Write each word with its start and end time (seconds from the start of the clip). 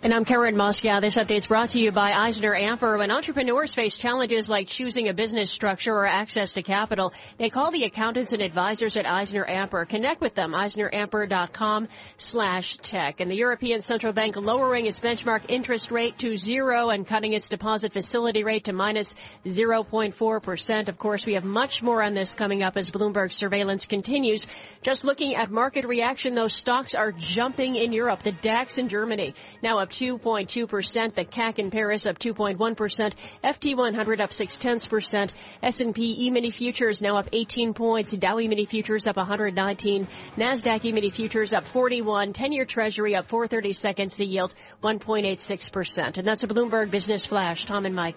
And 0.00 0.14
I'm 0.14 0.24
Karen 0.24 0.54
Moskow. 0.54 1.00
This 1.00 1.16
update 1.16 1.38
is 1.38 1.48
brought 1.48 1.70
to 1.70 1.80
you 1.80 1.90
by 1.90 2.12
Eisner 2.12 2.54
Amper. 2.54 2.98
When 2.98 3.10
entrepreneurs 3.10 3.74
face 3.74 3.98
challenges 3.98 4.48
like 4.48 4.68
choosing 4.68 5.08
a 5.08 5.12
business 5.12 5.50
structure 5.50 5.92
or 5.92 6.06
access 6.06 6.52
to 6.52 6.62
capital, 6.62 7.12
they 7.36 7.50
call 7.50 7.72
the 7.72 7.82
accountants 7.82 8.32
and 8.32 8.40
advisors 8.40 8.96
at 8.96 9.10
Eisner 9.10 9.44
Amper. 9.44 9.88
Connect 9.88 10.20
with 10.20 10.36
them, 10.36 10.52
eisneramper.com 10.52 11.88
slash 12.16 12.76
tech. 12.76 13.18
And 13.18 13.28
the 13.28 13.34
European 13.34 13.80
Central 13.80 14.12
Bank 14.12 14.36
lowering 14.36 14.86
its 14.86 15.00
benchmark 15.00 15.46
interest 15.48 15.90
rate 15.90 16.16
to 16.18 16.36
zero 16.36 16.90
and 16.90 17.04
cutting 17.04 17.32
its 17.32 17.48
deposit 17.48 17.92
facility 17.92 18.44
rate 18.44 18.66
to 18.66 18.72
minus 18.72 19.16
0.4%. 19.46 20.88
Of 20.88 20.96
course, 20.96 21.26
we 21.26 21.34
have 21.34 21.44
much 21.44 21.82
more 21.82 22.04
on 22.04 22.14
this 22.14 22.36
coming 22.36 22.62
up 22.62 22.76
as 22.76 22.88
Bloomberg 22.88 23.32
surveillance 23.32 23.84
continues. 23.86 24.46
Just 24.80 25.04
looking 25.04 25.34
at 25.34 25.50
market 25.50 25.84
reaction, 25.86 26.36
those 26.36 26.54
stocks 26.54 26.94
are 26.94 27.10
jumping 27.10 27.74
in 27.74 27.92
Europe. 27.92 28.22
The 28.22 28.30
DAX 28.30 28.78
in 28.78 28.88
Germany 28.88 29.34
now 29.60 29.87
up 29.88 29.92
2.2%. 29.92 31.14
The 31.14 31.24
CAC 31.24 31.58
in 31.58 31.70
Paris 31.70 32.06
up 32.06 32.18
2.1%. 32.18 33.12
FT100 33.42 34.20
up 34.20 34.32
6 34.32 34.58
tenths 34.58 34.86
percent. 34.86 35.34
S&P 35.62 36.26
E-mini 36.26 36.50
futures 36.50 37.00
now 37.00 37.16
up 37.16 37.28
18 37.32 37.74
points. 37.74 38.12
Dow 38.12 38.38
E-mini 38.38 38.66
futures 38.66 39.06
up 39.06 39.16
119. 39.16 40.06
NASDAQ 40.36 40.84
E-mini 40.84 41.10
futures 41.10 41.52
up 41.52 41.66
41. 41.66 42.32
10-year 42.32 42.64
treasury 42.64 43.16
up 43.16 43.28
430 43.28 43.72
seconds. 43.72 44.16
The 44.16 44.26
yield 44.26 44.54
1.86%. 44.82 46.18
And 46.18 46.26
that's 46.26 46.44
a 46.44 46.48
Bloomberg 46.48 46.90
Business 46.90 47.24
Flash. 47.24 47.66
Tom 47.66 47.86
and 47.86 47.94
Mike. 47.94 48.16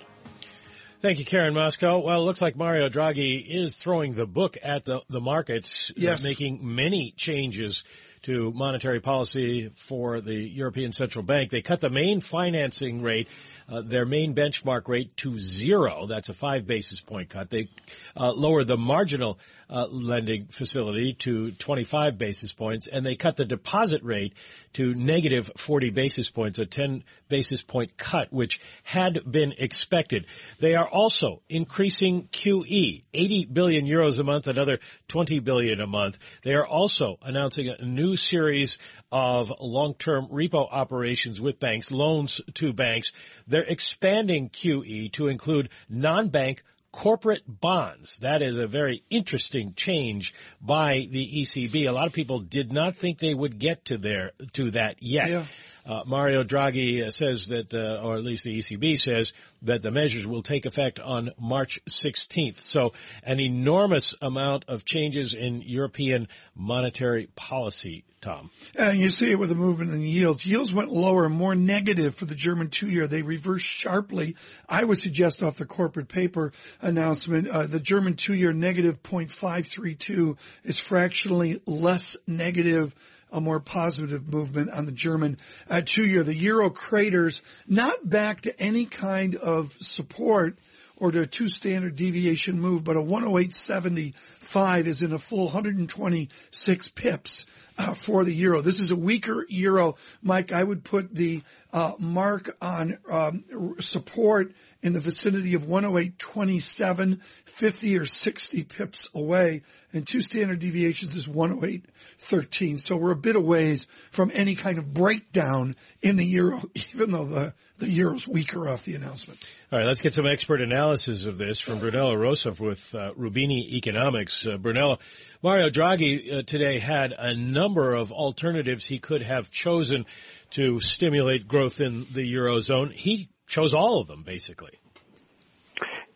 Thank 1.01 1.17
you, 1.17 1.25
Karen 1.25 1.55
Moskow. 1.55 2.03
Well, 2.03 2.21
it 2.21 2.25
looks 2.25 2.43
like 2.43 2.55
Mario 2.55 2.87
Draghi 2.87 3.43
is 3.47 3.75
throwing 3.75 4.11
the 4.11 4.27
book 4.27 4.55
at 4.61 4.85
the, 4.85 5.01
the 5.09 5.19
markets, 5.19 5.91
yes. 5.97 6.23
uh, 6.23 6.27
making 6.27 6.59
many 6.61 7.11
changes 7.17 7.83
to 8.23 8.51
monetary 8.53 8.99
policy 8.99 9.71
for 9.75 10.21
the 10.21 10.35
European 10.35 10.91
Central 10.91 11.23
Bank. 11.23 11.49
They 11.49 11.61
cut 11.61 11.81
the 11.81 11.89
main 11.89 12.21
financing 12.21 13.01
rate, 13.01 13.27
uh, 13.67 13.81
their 13.81 14.05
main 14.05 14.35
benchmark 14.35 14.87
rate 14.87 15.15
to 15.17 15.39
zero. 15.39 16.05
That's 16.05 16.29
a 16.29 16.33
five 16.33 16.67
basis 16.67 17.01
point 17.01 17.29
cut. 17.29 17.49
They 17.49 17.69
uh, 18.15 18.31
lowered 18.31 18.67
the 18.67 18.77
marginal 18.77 19.39
uh, 19.71 19.87
lending 19.89 20.47
facility 20.47 21.13
to 21.13 21.51
25 21.51 22.17
basis 22.17 22.51
points, 22.51 22.87
and 22.87 23.05
they 23.05 23.15
cut 23.15 23.37
the 23.37 23.45
deposit 23.45 24.03
rate 24.03 24.33
to 24.73 24.93
negative 24.93 25.49
40 25.55 25.91
basis 25.91 26.29
points, 26.29 26.59
a 26.59 26.65
10 26.65 27.03
basis 27.29 27.61
point 27.61 27.95
cut, 27.97 28.31
which 28.33 28.59
had 28.83 29.19
been 29.29 29.53
expected. 29.57 30.25
They 30.59 30.75
are 30.75 30.87
also 30.87 31.41
increasing 31.49 32.27
QE, 32.31 33.03
80 33.13 33.45
billion 33.51 33.85
euros 33.85 34.19
a 34.19 34.23
month, 34.23 34.47
another 34.47 34.79
20 35.07 35.39
billion 35.39 35.79
a 35.79 35.87
month. 35.87 36.19
They 36.43 36.53
are 36.53 36.67
also 36.67 37.17
announcing 37.21 37.69
a 37.69 37.83
new 37.83 38.17
series 38.17 38.77
of 39.11 39.51
long-term 39.59 40.27
repo 40.27 40.67
operations 40.69 41.39
with 41.39 41.59
banks, 41.59 41.91
loans 41.91 42.41
to 42.55 42.73
banks. 42.73 43.11
They're 43.47 43.63
expanding 43.63 44.49
QE 44.49 45.11
to 45.13 45.27
include 45.27 45.69
non-bank 45.89 46.63
corporate 46.91 47.43
bonds. 47.47 48.17
That 48.19 48.41
is 48.41 48.57
a 48.57 48.67
very 48.67 49.03
interesting 49.09 49.73
change 49.75 50.33
by 50.61 51.07
the 51.09 51.43
ECB. 51.43 51.87
A 51.87 51.91
lot 51.91 52.07
of 52.07 52.13
people 52.13 52.39
did 52.39 52.71
not 52.71 52.95
think 52.95 53.19
they 53.19 53.33
would 53.33 53.59
get 53.59 53.85
to 53.85 53.97
there 53.97 54.31
to 54.53 54.71
that 54.71 54.97
yet. 54.99 55.29
Yeah. 55.29 55.45
Uh, 55.85 56.03
Mario 56.05 56.43
Draghi 56.43 57.11
says 57.11 57.47
that, 57.47 57.73
uh, 57.73 58.01
or 58.03 58.17
at 58.17 58.23
least 58.23 58.43
the 58.43 58.57
ECB 58.57 58.99
says 58.99 59.33
that 59.63 59.81
the 59.81 59.91
measures 59.91 60.25
will 60.25 60.43
take 60.43 60.65
effect 60.65 60.99
on 60.99 61.31
March 61.39 61.79
16th. 61.89 62.61
So 62.61 62.93
an 63.23 63.39
enormous 63.39 64.15
amount 64.21 64.65
of 64.67 64.85
changes 64.85 65.33
in 65.33 65.61
European 65.61 66.27
monetary 66.55 67.27
policy. 67.35 68.03
Tom. 68.21 68.51
And 68.75 68.99
you 68.99 69.09
see 69.09 69.31
it 69.31 69.39
with 69.39 69.49
the 69.49 69.55
movement 69.55 69.89
in 69.89 70.01
yields. 70.01 70.45
Yields 70.45 70.71
went 70.71 70.91
lower, 70.91 71.27
more 71.27 71.55
negative 71.55 72.13
for 72.13 72.25
the 72.25 72.35
German 72.35 72.69
two-year. 72.69 73.07
They 73.07 73.23
reversed 73.23 73.65
sharply. 73.65 74.35
I 74.69 74.83
would 74.83 74.99
suggest 74.99 75.41
off 75.41 75.57
the 75.57 75.65
corporate 75.65 76.07
paper 76.07 76.53
announcement, 76.81 77.47
uh, 77.47 77.65
the 77.65 77.79
German 77.79 78.15
two-year 78.15 78.53
negative 78.53 79.01
0.532 79.01 80.37
is 80.63 80.79
fractionally 80.79 81.63
less 81.65 82.15
negative 82.27 82.93
a 83.31 83.41
more 83.41 83.59
positive 83.59 84.31
movement 84.31 84.69
on 84.69 84.85
the 84.85 84.91
German 84.91 85.37
uh, 85.69 85.81
two-year. 85.83 86.23
The 86.23 86.35
euro 86.35 86.69
craters 86.69 87.41
not 87.67 88.07
back 88.07 88.41
to 88.41 88.61
any 88.61 88.85
kind 88.85 89.35
of 89.35 89.73
support 89.79 90.57
or 90.97 91.11
to 91.11 91.21
a 91.21 91.27
two 91.27 91.49
standard 91.49 91.95
deviation 91.95 92.59
move, 92.59 92.83
but 92.83 92.95
a 92.95 93.01
108.75 93.01 94.85
is 94.85 95.01
in 95.01 95.13
a 95.13 95.19
full 95.19 95.45
126 95.45 96.87
pips. 96.89 97.45
Uh, 97.81 97.95
for 97.95 98.23
the 98.23 98.33
euro. 98.33 98.61
This 98.61 98.79
is 98.79 98.91
a 98.91 98.95
weaker 98.95 99.43
euro. 99.49 99.95
Mike, 100.21 100.51
I 100.51 100.63
would 100.63 100.83
put 100.83 101.15
the 101.15 101.41
uh, 101.73 101.93
mark 101.97 102.55
on 102.61 102.99
um, 103.09 103.75
support 103.79 104.53
in 104.83 104.93
the 104.93 104.99
vicinity 104.99 105.55
of 105.55 105.63
108.27, 105.63 107.21
50 107.45 107.97
or 107.97 108.05
60 108.05 108.63
pips 108.65 109.09
away, 109.15 109.63
and 109.93 110.07
two 110.07 110.21
standard 110.21 110.59
deviations 110.59 111.15
is 111.15 111.27
108.13. 111.27 112.79
So 112.79 112.97
we're 112.97 113.13
a 113.13 113.15
bit 113.15 113.35
of 113.35 113.43
ways 113.43 113.87
from 114.11 114.31
any 114.31 114.53
kind 114.53 114.77
of 114.77 114.93
breakdown 114.93 115.75
in 116.03 116.17
the 116.17 116.25
euro, 116.25 116.61
even 116.93 117.11
though 117.11 117.25
the, 117.25 117.53
the 117.79 117.89
euro's 117.89 118.27
weaker 118.27 118.69
off 118.69 118.85
the 118.85 118.93
announcement. 118.93 119.43
All 119.71 119.79
right, 119.79 119.87
let's 119.87 120.01
get 120.01 120.13
some 120.13 120.27
expert 120.27 120.61
analysis 120.61 121.25
of 121.25 121.37
this 121.37 121.59
from 121.59 121.79
Brunello 121.79 122.13
Rosa 122.13 122.51
with 122.51 122.93
uh, 122.93 123.13
Roubini 123.13 123.73
Economics. 123.73 124.45
Uh, 124.45 124.57
Brunello, 124.57 124.99
Mario 125.43 125.71
Draghi 125.71 126.31
uh, 126.31 126.43
today 126.43 126.77
had 126.77 127.13
a 127.17 127.33
number 127.35 127.95
of 127.95 128.11
alternatives 128.11 128.85
he 128.85 128.99
could 128.99 129.23
have 129.23 129.49
chosen 129.49 130.05
to 130.51 130.79
stimulate 130.79 131.47
growth 131.47 131.81
in 131.81 132.05
the 132.13 132.21
eurozone. 132.21 132.93
He 132.93 133.27
chose 133.47 133.73
all 133.73 133.99
of 133.99 134.07
them, 134.07 134.21
basically. 134.21 134.73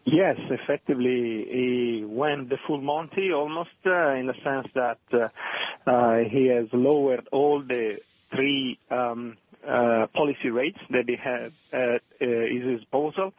Yes, 0.06 0.36
effectively, 0.52 1.48
he 1.52 2.04
went 2.06 2.50
the 2.50 2.58
full 2.68 2.82
Monty 2.82 3.32
almost 3.34 3.72
uh, 3.88 4.14
in 4.14 4.28
the 4.28 4.36
sense 4.44 4.68
that 4.76 5.00
uh, 5.12 5.90
uh, 5.90 6.18
he 6.30 6.46
has 6.46 6.68
lowered 6.72 7.28
all 7.32 7.64
the 7.68 7.98
three 8.36 8.78
um, 8.92 9.38
uh, 9.68 10.08
policy 10.14 10.50
rates 10.50 10.80
that 10.90 11.06
he 11.08 11.16
have 11.16 11.52
at 11.74 12.02
uh, 12.22 12.26
his 12.26 12.80
disposal. 12.80 13.34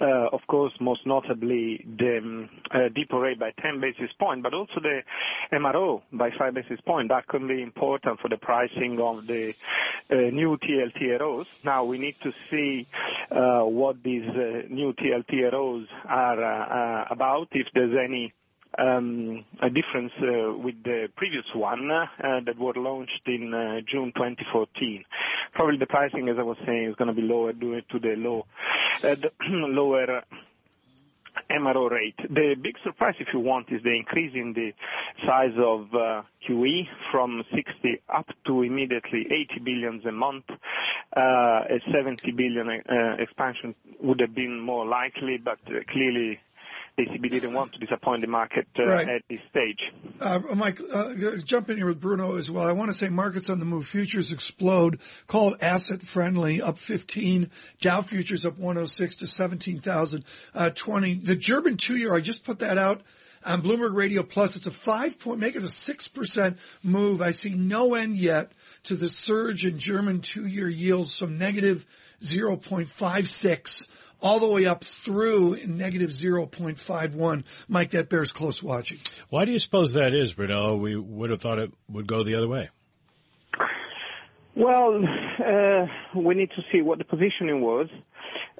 Uh, 0.00 0.28
of 0.32 0.40
course, 0.48 0.72
most 0.80 1.06
notably 1.06 1.84
the 1.98 2.18
um, 2.18 2.48
uh, 2.72 3.18
rate 3.18 3.38
by 3.38 3.52
10 3.62 3.80
basis 3.80 4.10
point, 4.18 4.42
but 4.42 4.52
also 4.52 4.80
the 4.80 5.02
MRO 5.52 6.02
by 6.12 6.30
5 6.36 6.54
basis 6.54 6.80
point. 6.80 7.08
That 7.08 7.28
can 7.28 7.46
be 7.46 7.62
important 7.62 8.20
for 8.20 8.28
the 8.28 8.36
pricing 8.36 8.98
of 9.00 9.26
the 9.26 9.54
uh, 10.10 10.14
new 10.14 10.56
TLTROs. 10.58 11.46
Now 11.64 11.84
we 11.84 11.98
need 11.98 12.16
to 12.22 12.32
see 12.50 12.86
uh, 13.30 13.60
what 13.60 14.02
these 14.02 14.28
uh, 14.28 14.62
new 14.68 14.92
TLTROs 14.94 15.86
are 16.06 16.42
uh, 16.42 17.06
about, 17.10 17.48
if 17.52 17.68
there's 17.74 17.96
any 17.96 18.32
um, 18.78 19.44
a 19.62 19.70
difference 19.70 20.12
uh, 20.20 20.52
with 20.56 20.82
the 20.82 21.08
previous 21.16 21.44
one 21.54 21.90
uh, 21.90 22.06
that 22.44 22.58
were 22.58 22.74
launched 22.74 23.22
in 23.26 23.54
uh, 23.54 23.80
June 23.86 24.12
2014. 24.14 25.04
Probably 25.54 25.78
the 25.78 25.86
pricing, 25.86 26.28
as 26.28 26.36
I 26.38 26.42
was 26.42 26.56
saying, 26.66 26.84
is 26.90 26.96
going 26.96 27.08
to 27.08 27.14
be 27.14 27.22
lower 27.22 27.52
due 27.52 27.80
to 27.80 27.98
the 27.98 28.14
low, 28.16 28.46
the 29.02 29.30
lower 29.48 30.22
MRO 31.50 31.90
rate. 31.90 32.16
The 32.28 32.54
big 32.60 32.76
surprise, 32.84 33.14
if 33.20 33.28
you 33.32 33.40
want, 33.40 33.66
is 33.70 33.82
the 33.82 33.90
increase 33.90 34.32
in 34.34 34.52
the 34.52 34.72
size 35.26 35.54
of 35.58 35.86
uh, 35.94 36.22
QE 36.48 36.86
from 37.10 37.42
60 37.54 38.00
up 38.12 38.26
to 38.46 38.62
immediately 38.62 39.26
80 39.26 39.60
billions 39.64 40.04
a 40.06 40.12
month. 40.12 40.44
Uh, 41.16 41.20
a 41.70 41.80
70 41.92 42.32
billion 42.32 42.68
uh, 42.68 43.22
expansion 43.22 43.74
would 44.00 44.20
have 44.20 44.34
been 44.34 44.60
more 44.60 44.86
likely, 44.86 45.38
but 45.38 45.58
clearly 45.90 46.40
ECB 46.98 47.28
didn't 47.28 47.54
want 47.54 47.72
to 47.72 47.78
disappoint 47.80 48.20
the 48.20 48.28
market 48.28 48.68
uh, 48.78 48.84
right. 48.86 49.08
at 49.08 49.22
this 49.28 49.40
stage. 49.50 49.80
Uh, 50.20 50.38
Mike, 50.54 50.80
uh, 50.92 51.14
jump 51.42 51.68
in 51.68 51.76
here 51.76 51.86
with 51.86 52.00
Bruno 52.00 52.36
as 52.36 52.48
well. 52.48 52.64
I 52.64 52.72
want 52.72 52.88
to 52.90 52.94
say 52.94 53.08
markets 53.08 53.50
on 53.50 53.58
the 53.58 53.64
move. 53.64 53.86
Futures 53.86 54.30
explode. 54.30 55.00
Called 55.26 55.56
asset 55.60 56.02
friendly, 56.02 56.62
up 56.62 56.78
15. 56.78 57.50
Dow 57.80 58.00
futures 58.00 58.46
up 58.46 58.58
106 58.58 59.16
to 59.16 59.26
17,020. 59.26 61.14
the 61.14 61.36
German 61.36 61.76
two 61.78 61.96
year, 61.96 62.14
I 62.14 62.20
just 62.20 62.44
put 62.44 62.60
that 62.60 62.78
out 62.78 63.02
on 63.44 63.62
Bloomberg 63.62 63.94
Radio 63.94 64.22
Plus. 64.22 64.54
It's 64.54 64.66
a 64.66 64.70
five 64.70 65.18
point, 65.18 65.40
make 65.40 65.56
it 65.56 65.64
a 65.64 65.66
6% 65.66 66.58
move. 66.84 67.20
I 67.20 67.32
see 67.32 67.54
no 67.54 67.94
end 67.94 68.16
yet 68.16 68.52
to 68.84 68.94
the 68.94 69.08
surge 69.08 69.66
in 69.66 69.78
German 69.78 70.20
two 70.20 70.46
year 70.46 70.68
yields 70.68 71.18
from 71.18 71.38
negative 71.38 71.84
0.56 72.20 73.88
all 74.24 74.40
the 74.40 74.48
way 74.48 74.64
up 74.64 74.82
through 74.82 75.58
negative 75.66 76.08
0.51. 76.08 77.44
Mike, 77.68 77.90
that 77.90 78.08
bears 78.08 78.32
close 78.32 78.62
watching. 78.62 78.98
Why 79.28 79.44
do 79.44 79.52
you 79.52 79.58
suppose 79.58 79.92
that 79.92 80.14
is, 80.14 80.32
Brunello? 80.32 80.76
We 80.76 80.96
would 80.96 81.30
have 81.30 81.42
thought 81.42 81.58
it 81.58 81.70
would 81.90 82.06
go 82.06 82.24
the 82.24 82.34
other 82.36 82.48
way. 82.48 82.70
Well, 84.56 85.02
uh, 85.04 85.86
we 86.18 86.34
need 86.34 86.50
to 86.56 86.62
see 86.72 86.80
what 86.80 86.98
the 86.98 87.04
positioning 87.04 87.60
was. 87.60 87.88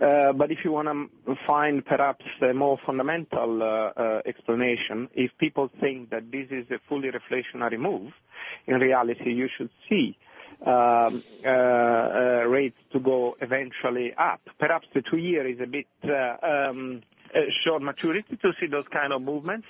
Uh, 0.00 0.32
but 0.32 0.50
if 0.50 0.58
you 0.64 0.72
want 0.72 0.88
to 0.88 1.34
find 1.46 1.84
perhaps 1.84 2.24
a 2.42 2.52
more 2.52 2.78
fundamental 2.84 3.62
uh, 3.62 4.00
uh, 4.00 4.20
explanation, 4.26 5.08
if 5.14 5.30
people 5.38 5.70
think 5.80 6.10
that 6.10 6.30
this 6.32 6.46
is 6.50 6.66
a 6.70 6.80
fully 6.88 7.08
reflationary 7.08 7.78
move, 7.78 8.12
in 8.66 8.74
reality 8.74 9.30
you 9.30 9.48
should 9.56 9.70
see 9.88 10.16
Um, 10.66 11.22
uh, 11.44 11.48
uh, 11.50 12.44
rates 12.48 12.76
to 12.92 13.00
go 13.00 13.36
eventually 13.40 14.12
up. 14.18 14.40
Perhaps 14.58 14.86
the 14.94 15.02
two 15.10 15.18
year 15.18 15.46
is 15.46 15.58
a 15.62 15.66
bit 15.66 15.86
uh, 16.04 16.36
um, 16.46 17.02
short 17.64 17.82
maturity 17.82 18.24
to 18.42 18.52
see 18.60 18.66
those 18.66 18.84
kind 18.92 19.12
of 19.12 19.22
movements, 19.22 19.66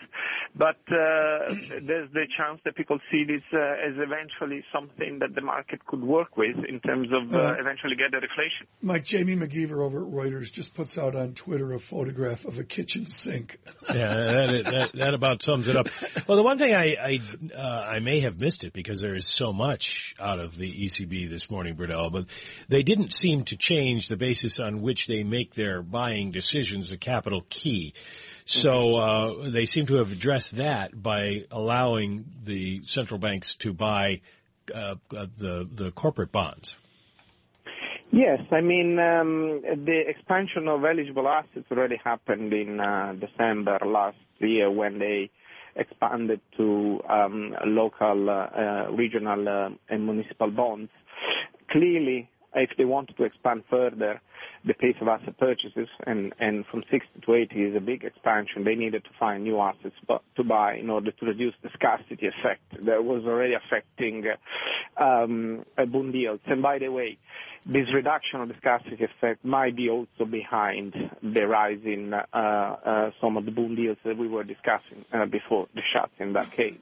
but 0.54 0.76
uh, 0.90 1.54
there's 1.82 2.10
the 2.12 2.26
chance 2.36 2.60
that 2.64 2.76
people 2.76 2.98
see 3.10 3.24
this 3.24 3.42
uh, 3.52 3.58
as 3.58 3.94
eventually 3.96 4.64
something 4.72 5.18
that 5.20 5.34
the 5.34 5.40
market 5.40 5.84
could 5.86 6.02
work 6.02 6.36
with 6.36 6.56
in 6.68 6.80
terms 6.80 7.08
of 7.12 7.34
uh, 7.34 7.38
uh 7.38 7.54
eventually 7.58 7.96
get 7.96 8.14
a 8.14 8.18
reflation. 8.18 8.66
Mike 8.82 9.04
Jamie 9.04 9.36
McGeever 9.36 9.84
over 9.84 10.04
at 10.04 10.12
Reuters 10.12 10.52
just 10.52 10.74
puts 10.74 10.98
out 10.98 11.14
on 11.14 11.34
Twitter 11.34 11.72
a 11.72 11.78
photograph 11.78 12.44
of 12.44 12.58
a 12.58 12.64
kitchen 12.64 13.06
sink. 13.06 13.58
yeah, 13.88 14.08
that, 14.08 14.64
that, 14.64 14.90
that, 14.94 15.14
about 15.14 15.42
sums 15.42 15.68
it 15.68 15.76
up. 15.76 15.88
Well, 16.26 16.36
the 16.36 16.42
one 16.42 16.58
thing 16.58 16.74
I 16.74 16.96
I, 17.00 17.20
uh, 17.56 17.88
I 17.92 17.98
may 18.00 18.20
have 18.20 18.40
missed 18.40 18.64
it 18.64 18.72
because 18.72 19.00
there 19.00 19.14
is 19.14 19.26
so 19.26 19.52
much 19.52 20.14
out 20.20 20.40
of 20.40 20.56
the 20.56 20.70
ECB 20.70 21.28
this 21.30 21.50
morning, 21.50 21.76
Burdell, 21.76 22.10
but 22.10 22.26
they 22.68 22.82
didn't 22.82 23.12
seem 23.12 23.44
to 23.44 23.56
change 23.56 24.08
the 24.08 24.16
basis 24.16 24.58
on 24.58 24.78
which 24.78 25.06
they 25.06 25.22
make 25.22 25.54
their 25.54 25.82
buying 25.82 26.30
decisions. 26.30 26.90
The 26.90 26.96
capital 26.96 27.42
key. 27.54 27.94
So 28.44 28.96
uh, 28.96 29.48
they 29.48 29.64
seem 29.64 29.86
to 29.86 29.96
have 29.96 30.12
addressed 30.12 30.56
that 30.56 31.00
by 31.00 31.44
allowing 31.50 32.26
the 32.44 32.82
central 32.82 33.18
banks 33.18 33.56
to 33.56 33.72
buy 33.72 34.20
uh, 34.74 34.96
uh, 35.16 35.26
the 35.38 35.68
the 35.70 35.90
corporate 35.92 36.32
bonds. 36.32 36.76
Yes, 38.12 38.40
I 38.52 38.60
mean 38.60 38.98
um, 38.98 39.62
the 39.62 40.02
expansion 40.06 40.68
of 40.68 40.84
eligible 40.84 41.26
assets 41.26 41.66
already 41.70 41.96
happened 42.04 42.52
in 42.52 42.80
uh, 42.80 43.14
December 43.18 43.78
last 43.84 44.18
year 44.38 44.70
when 44.70 44.98
they 44.98 45.30
expanded 45.76 46.40
to 46.56 47.00
um, 47.08 47.54
local, 47.66 48.30
uh, 48.30 48.32
uh, 48.32 48.92
regional, 48.92 49.74
and 49.88 50.06
municipal 50.06 50.50
bonds. 50.50 50.90
Clearly, 51.70 52.28
if 52.54 52.70
they 52.78 52.84
wanted 52.84 53.16
to 53.16 53.24
expand 53.24 53.64
further, 53.68 54.20
the 54.64 54.74
pace 54.74 54.96
of 55.00 55.08
asset 55.08 55.38
purchases, 55.38 55.88
and, 56.06 56.32
and 56.38 56.64
from 56.66 56.82
60 56.90 57.20
to 57.26 57.34
80 57.34 57.62
is 57.62 57.76
a 57.76 57.80
big 57.80 58.04
expansion. 58.04 58.64
They 58.64 58.74
needed 58.74 59.04
to 59.04 59.10
find 59.18 59.44
new 59.44 59.60
assets 59.60 59.94
to 60.36 60.44
buy 60.44 60.74
in 60.76 60.90
order 60.90 61.10
to 61.10 61.26
reduce 61.26 61.54
the 61.62 61.70
scarcity 61.74 62.26
effect 62.26 62.84
that 62.84 63.04
was 63.04 63.24
already 63.24 63.54
affecting 63.54 64.24
um, 64.96 65.64
bond 65.76 66.14
yields. 66.14 66.42
And 66.46 66.62
by 66.62 66.78
the 66.78 66.88
way, 66.88 67.18
this 67.66 67.86
reduction 67.94 68.40
of 68.40 68.48
the 68.48 68.54
scarcity 68.58 69.04
effect 69.04 69.44
might 69.44 69.74
be 69.74 69.88
also 69.88 70.26
behind 70.30 70.94
the 71.22 71.46
rise 71.46 71.80
in 71.84 72.12
uh, 72.12 72.26
uh, 72.34 73.10
some 73.20 73.36
of 73.36 73.46
the 73.46 73.50
bond 73.50 73.78
yields 73.78 74.00
that 74.04 74.18
we 74.18 74.28
were 74.28 74.44
discussing 74.44 75.04
uh, 75.12 75.24
before 75.24 75.66
the 75.74 75.80
shut 75.92 76.10
in 76.18 76.34
that 76.34 76.50
case. 76.52 76.74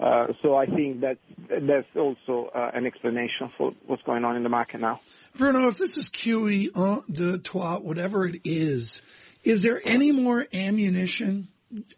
Uh, 0.00 0.32
so 0.42 0.56
I 0.56 0.66
think 0.66 1.00
that 1.00 1.18
that's 1.48 1.88
also 1.96 2.50
uh, 2.54 2.70
an 2.72 2.86
explanation 2.86 3.50
for 3.58 3.72
what's 3.86 4.02
going 4.02 4.24
on 4.24 4.36
in 4.36 4.44
the 4.44 4.48
market 4.48 4.80
now. 4.80 5.00
Bruno, 5.36 5.68
if 5.68 5.78
this 5.78 5.96
is 5.96 6.08
QE 6.08 6.68
un 6.78 7.02
de 7.10 7.38
trois, 7.38 7.78
whatever 7.78 8.26
it 8.26 8.40
is, 8.44 9.02
is 9.42 9.62
there 9.62 9.80
any 9.84 10.12
more 10.12 10.46
ammunition 10.52 11.48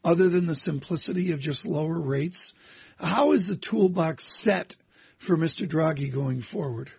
other 0.04 0.28
than 0.28 0.46
the 0.46 0.54
simplicity 0.54 1.32
of 1.32 1.40
just 1.40 1.66
lower 1.66 1.98
rates? 1.98 2.52
How 2.98 3.32
is 3.32 3.46
the 3.46 3.56
toolbox 3.56 4.24
set 4.24 4.76
for 5.18 5.36
Mr. 5.36 5.68
Draghi 5.68 6.12
going 6.12 6.40
forward? 6.40 6.90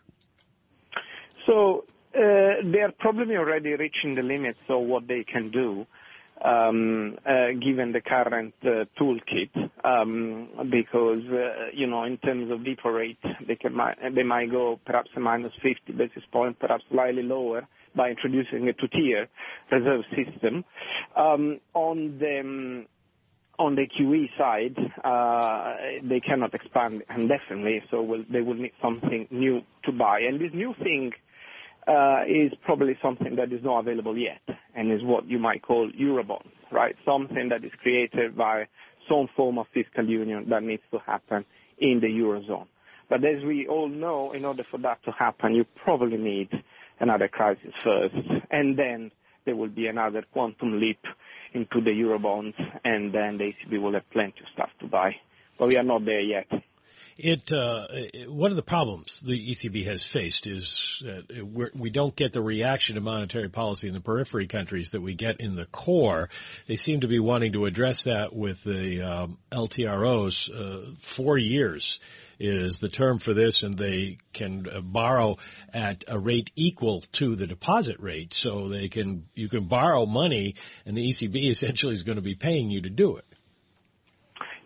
So 1.48 1.86
uh, 2.16 2.62
they 2.64 2.80
are 2.80 2.94
probably 3.00 3.36
already 3.36 3.74
reaching 3.74 4.16
the 4.16 4.22
limits 4.22 4.60
of 4.70 4.84
what 4.84 5.08
they 5.08 5.24
can 5.24 5.52
do 5.52 5.86
um, 6.44 7.18
uh, 7.26 7.52
given 7.62 7.92
the 7.92 8.02
current 8.02 8.54
uh, 8.64 8.86
toolkit, 9.00 9.52
um, 9.84 10.50
because, 10.72 11.24
uh, 11.32 11.68
you 11.74 11.88
know, 11.88 12.04
in 12.04 12.18
terms 12.18 12.52
of 12.52 12.60
depo 12.60 12.94
rate, 12.94 13.20
they 13.48 13.56
can 13.56 13.78
they 14.16 14.24
might 14.24 14.52
go 14.52 14.80
perhaps 14.86 15.10
minus 15.18 15.54
50 15.62 15.94
basis 15.94 16.24
point, 16.32 16.60
perhaps 16.60 16.84
slightly 16.92 17.24
lower 17.24 17.68
by 17.96 18.10
introducing 18.10 18.68
a 18.70 18.74
two-tier 18.74 19.28
reserve 19.72 20.04
system. 20.16 20.64
Um, 21.16 21.60
on 21.74 22.18
the 22.20 22.86
on 23.60 23.76
the 23.76 23.86
QE 23.88 24.30
side, 24.38 24.76
uh, 25.04 25.76
they 26.04 26.20
cannot 26.20 26.54
expand 26.56 27.04
indefinitely, 27.16 27.84
so 27.92 28.24
they 28.30 28.42
will 28.42 28.56
need 28.56 28.74
something 28.82 29.28
new 29.30 29.62
to 29.84 29.92
buy. 29.92 30.22
And 30.22 30.40
this 30.40 30.52
new 30.54 30.74
thing 30.82 31.12
uh, 31.92 32.24
is 32.28 32.52
probably 32.64 32.98
something 33.02 33.36
that 33.36 33.52
is 33.52 33.64
not 33.64 33.80
available 33.80 34.18
yet 34.18 34.42
and 34.76 34.92
is 34.92 35.04
what 35.04 35.28
you 35.28 35.40
might 35.40 35.62
call 35.62 35.90
Eurobonds, 35.92 36.52
right? 36.72 36.96
Something 37.06 37.50
that 37.50 37.64
is 37.66 37.72
created 37.82 38.38
by 38.38 38.68
some 39.10 39.28
form 39.36 39.58
of 39.58 39.68
fiscal 39.74 40.08
union 40.08 40.48
that 40.50 40.64
needs 40.64 40.84
to 40.92 41.00
happen 41.00 41.44
in 41.80 42.00
the 42.00 42.08
Eurozone. 42.08 42.68
But 43.10 43.26
as 43.26 43.44
we 43.44 43.68
all 43.68 43.90
know, 43.90 44.32
in 44.32 44.46
order 44.46 44.64
for 44.72 44.78
that 44.80 45.04
to 45.04 45.12
happen, 45.12 45.54
you 45.54 45.66
probably 45.84 46.18
need 46.18 46.50
another 47.00 47.28
crisis 47.28 47.74
first, 47.84 48.16
and 48.52 48.78
then 48.78 49.12
there 49.44 49.56
will 49.56 49.68
be 49.70 49.88
another 49.88 50.24
quantum 50.32 50.80
leap 50.80 51.00
into 51.54 51.82
the 51.82 51.90
Eurobonds, 51.90 52.54
and 52.86 53.12
then 53.12 53.36
the 53.38 53.46
ECB 53.54 53.82
will 53.82 53.94
have 53.94 54.10
plenty 54.12 54.40
of 54.42 54.48
stuff 54.54 54.70
to 54.80 54.88
buy. 54.88 55.16
But 55.58 55.68
we 55.70 55.78
are 55.78 55.84
not 55.84 56.06
there 56.06 56.22
yet. 56.22 56.48
It, 57.24 57.52
uh, 57.52 57.86
one 58.30 58.50
of 58.50 58.56
the 58.56 58.64
problems 58.64 59.22
the 59.22 59.52
ECB 59.52 59.86
has 59.86 60.04
faced 60.04 60.48
is 60.48 61.04
that 61.06 61.72
we 61.76 61.92
do 61.92 62.06
not 62.06 62.16
get 62.16 62.32
the 62.32 62.42
reaction 62.42 62.96
to 62.96 63.02
monetary 63.02 63.48
policy 63.48 63.88
in 63.88 63.94
the 63.94 64.00
periphery 64.00 64.48
countries 64.48 64.92
that 64.92 65.02
we 65.02 65.14
get 65.14 65.40
in 65.40 65.56
the 65.56 65.68
core. 65.68 66.30
They 66.68 66.78
seem 66.78 67.02
to 67.02 67.08
be 67.08 67.20
wanting 67.20 67.54
to 67.54 67.66
address 67.66 68.06
that 68.06 68.36
with 68.36 68.64
the 68.64 69.04
um, 69.04 69.38
LTROs. 69.52 70.50
Uh, 70.50 70.96
four 71.00 71.38
years 71.38 72.00
is 72.40 72.80
the 72.80 72.90
term 72.90 73.20
for 73.20 73.36
this, 73.36 73.62
and 73.62 73.78
they 73.78 74.18
can 74.34 74.66
uh, 74.68 74.82
borrow 74.82 75.38
at 75.72 76.04
a 76.08 76.18
rate 76.18 76.50
equal 76.56 77.04
to 77.12 77.36
the 77.36 77.46
deposit 77.46 78.00
rate. 78.00 78.34
So 78.34 78.68
they 78.68 78.90
can 78.90 79.28
you 79.36 79.48
can 79.48 79.66
borrow 79.66 80.08
money, 80.08 80.56
and 80.88 80.98
the 80.98 81.08
ECB 81.08 81.36
essentially 81.52 81.94
is 81.94 82.02
going 82.02 82.16
to 82.16 82.24
be 82.24 82.34
paying 82.34 82.72
you 82.72 82.82
to 82.82 82.90
do 82.90 83.18
it. 83.18 83.26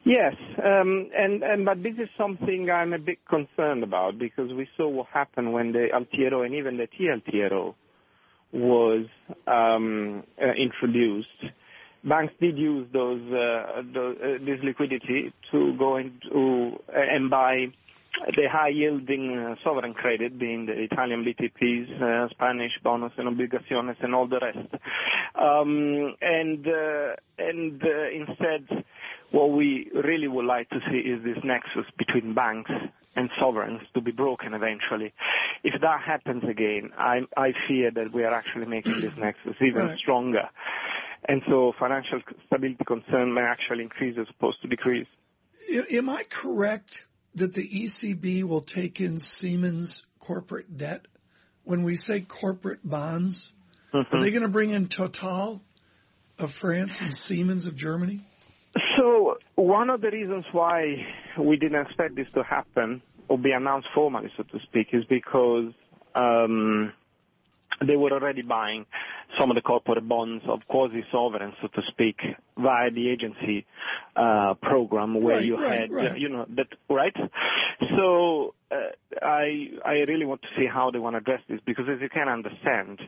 Yes, 0.08 0.36
um, 0.64 1.10
and, 1.18 1.42
and 1.42 1.66
but 1.66 1.82
this 1.82 1.96
is 1.98 2.10
something 2.16 2.70
I'm 2.70 2.94
a 2.94 3.00
bit 3.00 3.18
concerned 3.28 3.82
about 3.82 4.20
because 4.20 4.54
we 4.54 4.70
saw 4.78 4.88
what 4.88 5.08
happened 5.12 5.52
when 5.52 5.72
the 5.72 5.88
LTRO 5.92 6.46
and 6.46 6.54
even 6.54 6.78
the 6.78 6.88
TLTRO 6.88 7.74
was 8.54 9.08
um, 9.48 10.22
uh, 10.40 10.52
introduced. 10.52 11.46
Banks 12.04 12.36
did 12.40 12.56
use 12.56 12.88
those, 12.94 13.20
uh, 13.34 13.82
those 13.92 14.18
uh, 14.24 14.46
this 14.46 14.60
liquidity 14.64 15.34
to 15.52 15.76
go 15.76 15.98
into 15.98 16.80
uh, 16.88 17.00
and 17.00 17.32
buy 17.32 17.66
the 18.38 18.48
high-yielding 18.48 19.38
uh, 19.40 19.56
sovereign 19.64 19.96
credit, 19.96 20.38
being 20.38 20.68
the 20.68 20.84
Italian 20.84 21.26
BTPs, 21.26 22.00
uh, 22.00 22.30
Spanish 22.30 22.74
bonos 22.84 23.12
and 23.18 23.28
obligaciones, 23.28 23.96
and 24.04 24.14
all 24.14 24.28
the 24.28 24.40
rest. 24.40 24.70
Um, 25.34 26.16
and 26.22 26.68
and 27.40 27.82
instead 28.14 28.86
what 29.36 29.52
we 29.52 29.92
really 29.94 30.30
would 30.30 30.46
like 30.46 30.70
to 30.70 30.80
see 30.90 30.98
is 30.98 31.22
this 31.22 31.38
nexus 31.44 31.86
between 31.98 32.34
banks 32.34 32.72
and 33.18 33.30
sovereigns 33.38 33.82
to 33.94 34.00
be 34.00 34.12
broken 34.12 34.54
eventually. 34.54 35.14
If 35.62 35.82
that 35.82 36.02
happens 36.02 36.46
again, 36.50 36.92
I, 36.98 37.20
I 37.36 37.52
fear 37.68 37.92
that 37.92 38.14
we 38.14 38.24
are 38.24 38.34
actually 38.34 38.68
making 38.68 39.02
this 39.02 39.12
nexus 39.18 39.56
even 39.60 39.88
right. 39.88 39.98
stronger. 39.98 40.50
And 41.28 41.42
so 41.50 41.74
financial 41.78 42.22
stability 42.46 42.86
concern 42.88 43.34
may 43.34 43.42
actually 43.42 43.84
increase 43.84 44.18
as 44.18 44.28
opposed 44.30 44.62
to 44.62 44.70
decrease. 44.70 45.08
Am 45.92 46.08
I 46.10 46.24
correct 46.30 47.06
that 47.34 47.56
the 47.56 47.68
ECB 47.68 48.46
will 48.46 48.62
take 48.62 49.02
in 49.02 49.18
Siemens 49.18 50.06
corporate 50.20 50.78
debt? 50.78 51.08
When 51.66 51.84
we 51.84 51.96
say 51.96 52.22
corporate 52.22 52.88
bonds, 52.88 53.52
mm-hmm. 53.94 54.16
are 54.16 54.22
they 54.22 54.32
going 54.32 54.44
to 54.44 54.48
bring 54.48 54.70
in 54.70 54.88
Total 54.88 55.62
of 56.40 56.52
France 56.54 57.02
and 57.02 57.14
Siemens 57.14 57.66
of 57.66 57.76
Germany? 57.76 58.22
So 59.06 59.38
one 59.54 59.92
of 59.92 60.02
the 60.02 60.10
reasons 60.10 60.46
why 60.52 60.96
we 61.40 61.58
didn't 61.58 61.80
expect 61.80 62.16
this 62.16 62.26
to 62.34 62.42
happen 62.42 63.04
or 63.28 63.38
be 63.38 63.52
announced 63.52 63.88
formally, 63.94 64.32
so 64.36 64.42
to 64.42 64.60
speak, 64.64 64.88
is 64.94 65.06
because 65.06 65.74
um, 66.16 66.92
they 67.86 67.98
were 67.98 68.10
already 68.12 68.42
buying 68.42 68.88
some 69.40 69.52
of 69.52 69.56
the 69.56 69.62
corporate 69.62 70.08
bonds 70.08 70.44
of 70.48 70.60
quasi-sovereigns, 70.68 71.54
so 71.62 71.68
to 71.68 71.82
speak, 71.90 72.18
via 72.58 72.90
the 72.92 73.10
agency 73.10 73.66
uh, 74.16 74.54
program 74.62 75.22
where 75.22 75.38
right, 75.38 75.46
you 75.46 75.58
right, 75.58 75.80
had, 75.82 75.92
right. 75.92 76.12
Uh, 76.12 76.16
you 76.16 76.30
know, 76.30 76.46
that 76.56 76.68
right. 76.90 77.16
So 77.98 78.54
uh, 78.72 78.76
I 79.22 79.70
I 79.84 79.92
really 80.08 80.26
want 80.26 80.42
to 80.44 80.48
see 80.58 80.66
how 80.72 80.92
they 80.92 81.00
want 81.00 81.16
to 81.16 81.18
address 81.18 81.42
this 81.50 81.60
because, 81.66 81.86
as 81.94 82.00
you 82.02 82.10
can 82.10 82.30
understand, 82.30 83.00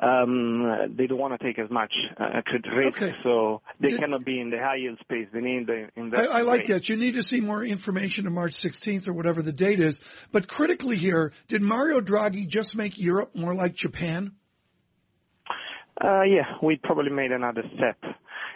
um, 0.00 0.94
they 0.96 1.06
don't 1.06 1.18
want 1.18 1.38
to 1.38 1.44
take 1.46 1.58
as 1.58 1.70
much 1.70 1.92
uh, 2.18 2.40
credit 2.44 2.70
risk, 2.74 3.02
Okay. 3.02 3.14
so 3.22 3.60
they 3.80 3.88
Did- 3.88 4.00
cannot 4.00 4.24
be 4.24 4.40
in 4.40 4.50
the 4.50 4.58
high 4.58 4.76
yield 4.76 4.98
space. 5.00 5.28
They 5.32 5.40
need 5.40 5.66
the 5.66 5.88
I, 5.96 6.00
investment. 6.00 6.32
I 6.34 6.40
like 6.42 6.66
that. 6.66 6.88
You 6.88 6.96
need 6.96 7.14
to 7.14 7.22
see 7.22 7.40
more 7.40 7.62
information 7.64 8.26
on 8.26 8.32
March 8.32 8.52
16th 8.52 9.08
or 9.08 9.12
whatever 9.12 9.42
the 9.42 9.52
date 9.52 9.80
is. 9.80 10.00
But 10.32 10.48
critically 10.48 10.96
here, 10.96 11.32
did 11.48 11.62
Mario 11.62 12.00
Draghi 12.00 12.46
just 12.46 12.76
make 12.76 12.98
Europe 12.98 13.34
more 13.36 13.54
like 13.54 13.74
Japan? 13.74 14.32
Uh, 16.02 16.22
yeah, 16.22 16.56
we 16.62 16.76
probably 16.76 17.10
made 17.10 17.32
another 17.32 17.62
step 17.76 17.98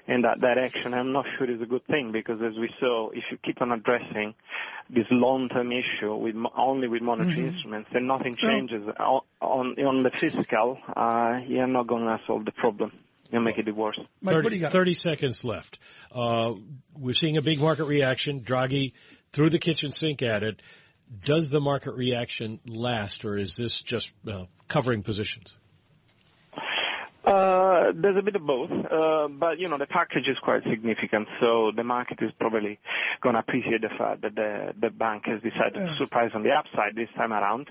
in 0.06 0.22
that 0.22 0.40
direction. 0.40 0.94
I'm 0.94 1.12
not 1.12 1.26
sure 1.36 1.50
it's 1.50 1.62
a 1.62 1.66
good 1.66 1.86
thing 1.86 2.12
because 2.12 2.40
as 2.42 2.58
we 2.58 2.70
saw, 2.80 3.10
if 3.10 3.24
you 3.30 3.38
keep 3.42 3.60
on 3.60 3.72
addressing 3.72 4.34
this 4.90 5.06
long-term 5.10 5.72
issue 5.72 6.14
with 6.14 6.36
only 6.56 6.88
with 6.88 7.02
monetary 7.02 7.48
instruments 7.48 7.88
then 7.92 8.06
nothing 8.06 8.34
changes 8.34 8.82
on, 8.98 9.22
on, 9.40 9.84
on 9.84 10.02
the 10.02 10.10
fiscal, 10.10 10.78
uh, 10.96 11.40
you're 11.46 11.66
not 11.66 11.86
going 11.86 12.04
to 12.04 12.18
solve 12.26 12.44
the 12.44 12.52
problem. 12.52 12.92
You'll 13.30 13.42
make 13.42 13.58
it 13.58 13.74
worse. 13.74 13.98
Mike, 14.20 14.34
30, 14.34 14.44
what 14.44 14.50
do 14.50 14.56
you 14.56 14.62
got? 14.62 14.72
30 14.72 14.94
seconds 14.94 15.44
left. 15.44 15.78
Uh, 16.14 16.52
we're 16.94 17.14
seeing 17.14 17.38
a 17.38 17.42
big 17.42 17.60
market 17.60 17.84
reaction. 17.84 18.40
Draghi 18.40 18.92
threw 19.32 19.48
the 19.48 19.58
kitchen 19.58 19.90
sink 19.90 20.22
at 20.22 20.42
it. 20.42 20.60
Does 21.24 21.48
the 21.48 21.60
market 21.60 21.94
reaction 21.94 22.60
last, 22.66 23.24
or 23.24 23.38
is 23.38 23.56
this 23.56 23.82
just 23.82 24.14
uh, 24.28 24.44
covering 24.68 25.02
positions? 25.02 25.54
Uh, 27.24 27.92
there's 27.94 28.16
a 28.18 28.22
bit 28.22 28.34
of 28.34 28.44
both, 28.44 28.70
uh, 28.70 29.28
but 29.28 29.58
you 29.58 29.68
know 29.68 29.78
the 29.78 29.86
package 29.86 30.26
is 30.26 30.36
quite 30.42 30.62
significant, 30.68 31.28
so 31.40 31.70
the 31.76 31.84
market 31.84 32.18
is 32.20 32.30
probably 32.40 32.78
going 33.22 33.34
to 33.34 33.38
appreciate 33.38 33.80
the 33.80 33.88
fact 33.96 34.22
that 34.22 34.34
the 34.34 34.72
the 34.80 34.90
bank 34.90 35.22
has 35.26 35.40
decided 35.40 35.74
to 35.74 35.94
surprise 35.98 36.30
on 36.34 36.42
the 36.42 36.50
upside 36.50 36.96
this 36.96 37.08
time 37.16 37.32
around, 37.32 37.68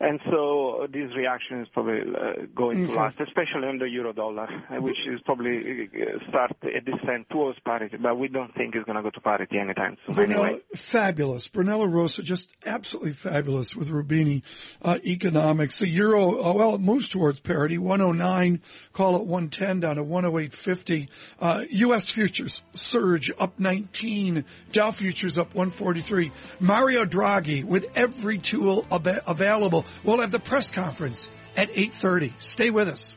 and 0.00 0.20
so 0.30 0.86
this 0.92 1.10
reaction 1.16 1.60
is 1.60 1.68
probably 1.72 2.00
uh, 2.00 2.44
going 2.54 2.86
to 2.86 2.92
last, 2.92 3.18
especially 3.20 3.66
on 3.68 3.78
the 3.78 3.88
euro 3.88 4.12
dollar, 4.12 4.46
which 4.80 4.98
is 5.06 5.18
probably 5.24 5.88
uh, 5.88 6.28
start 6.28 6.52
a 6.62 6.80
descent 6.80 7.26
towards 7.30 7.58
parity, 7.60 7.96
but 7.96 8.18
we 8.18 8.28
don't 8.28 8.54
think 8.54 8.74
it's 8.74 8.84
going 8.84 8.96
to 8.96 9.02
go 9.02 9.10
to 9.10 9.20
parity 9.20 9.58
anytime 9.58 9.96
soon. 10.06 10.14
Brunello, 10.14 10.44
Anyway. 10.44 10.60
fabulous. 10.76 11.48
Brunello 11.48 11.86
Rosa, 11.86 12.22
just 12.22 12.54
absolutely 12.66 13.12
fabulous 13.12 13.74
with 13.74 13.88
Roubini 13.88 14.42
uh, 14.82 14.98
economics. 15.04 15.78
The 15.78 15.88
euro, 15.88 16.42
uh, 16.44 16.52
well, 16.52 16.74
it 16.74 16.80
moves 16.82 17.08
towards 17.08 17.40
parity. 17.40 17.78
109, 17.78 18.60
call 18.92 19.16
it 19.16 19.22
110 19.22 19.80
down 19.80 19.96
to 19.96 20.04
108.50. 20.04 21.08
Uh, 21.40 21.64
U.S. 21.70 22.10
futures 22.10 22.62
surge 22.72 23.30
up 23.38 23.58
19. 23.58 24.44
Dow 24.72 24.90
futures 24.90 25.38
up 25.38 25.54
143. 25.54 26.32
Mario 26.58 27.04
Draghi 27.04 27.64
with 27.64 27.86
every 27.94 28.38
tool 28.38 28.86
ab- 28.90 29.22
available. 29.26 29.84
We'll 30.04 30.20
have 30.20 30.32
the 30.32 30.38
press 30.40 30.70
conference 30.70 31.28
at 31.56 31.72
8.30. 31.72 32.32
Stay 32.38 32.70
with 32.70 32.88
us. 32.88 33.14